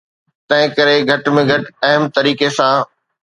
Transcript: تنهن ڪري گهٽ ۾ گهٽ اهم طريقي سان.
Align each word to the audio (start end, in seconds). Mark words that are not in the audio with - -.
تنهن 0.47 0.69
ڪري 0.77 0.95
گهٽ 1.09 1.29
۾ 1.35 1.43
گهٽ 1.51 1.69
اهم 1.89 2.09
طريقي 2.17 2.49
سان. 2.57 2.75